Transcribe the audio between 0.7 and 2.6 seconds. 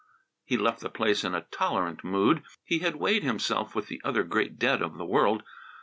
the place in a tolerant mood.